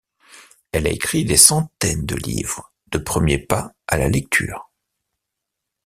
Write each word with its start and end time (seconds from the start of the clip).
Elle 0.71 0.87
a 0.87 0.91
écrit 0.91 1.25
des 1.25 1.37
centaines 1.37 2.07
de 2.07 2.15
livres 2.15 2.73
de 2.87 2.97
premiers 2.97 3.37
pas 3.37 3.71
à 3.85 3.97
la 3.99 4.09
lecture. 4.09 4.71